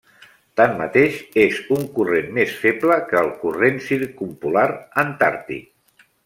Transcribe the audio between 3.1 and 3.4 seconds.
que el